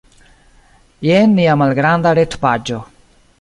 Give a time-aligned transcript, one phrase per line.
[1.07, 2.81] Jen nia malgranda retpaĝo.